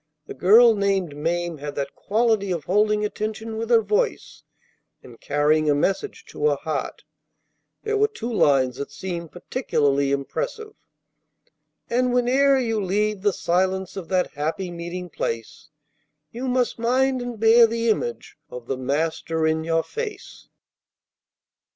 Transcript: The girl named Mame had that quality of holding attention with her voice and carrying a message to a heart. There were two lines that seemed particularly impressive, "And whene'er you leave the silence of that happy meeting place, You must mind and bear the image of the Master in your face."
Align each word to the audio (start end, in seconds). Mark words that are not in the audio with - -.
The 0.25 0.33
girl 0.33 0.73
named 0.73 1.15
Mame 1.15 1.59
had 1.59 1.75
that 1.75 1.93
quality 1.93 2.49
of 2.51 2.63
holding 2.63 3.05
attention 3.05 3.55
with 3.57 3.69
her 3.69 3.83
voice 3.83 4.41
and 5.03 5.21
carrying 5.21 5.69
a 5.69 5.75
message 5.75 6.25
to 6.29 6.49
a 6.49 6.55
heart. 6.55 7.03
There 7.83 7.99
were 7.99 8.07
two 8.07 8.33
lines 8.33 8.77
that 8.77 8.89
seemed 8.91 9.31
particularly 9.31 10.11
impressive, 10.11 10.73
"And 11.87 12.09
whene'er 12.09 12.57
you 12.57 12.81
leave 12.83 13.21
the 13.21 13.31
silence 13.31 13.95
of 13.95 14.07
that 14.07 14.31
happy 14.31 14.71
meeting 14.71 15.07
place, 15.11 15.69
You 16.31 16.47
must 16.47 16.79
mind 16.79 17.21
and 17.21 17.39
bear 17.39 17.67
the 17.67 17.87
image 17.87 18.37
of 18.49 18.65
the 18.65 18.77
Master 18.77 19.45
in 19.45 19.63
your 19.63 19.83
face." 19.83 20.47